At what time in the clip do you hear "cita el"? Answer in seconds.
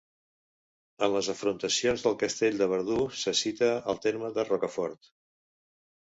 3.43-4.01